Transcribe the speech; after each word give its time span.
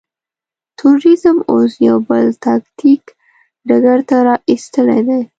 تروريزم 0.79 1.37
اوس 1.51 1.71
يو 1.87 1.97
بل 2.09 2.25
تاکتيک 2.45 3.03
ډګر 3.67 3.99
ته 4.09 4.17
را 4.25 4.35
اېستلی 4.49 5.01
دی. 5.07 5.21